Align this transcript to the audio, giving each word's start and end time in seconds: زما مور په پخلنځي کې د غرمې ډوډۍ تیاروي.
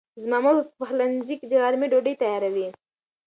زما 0.23 0.37
مور 0.43 0.55
په 0.61 0.71
پخلنځي 0.79 1.35
کې 1.39 1.45
د 1.47 1.53
غرمې 1.61 1.87
ډوډۍ 1.91 2.13
تیاروي. 2.21 2.67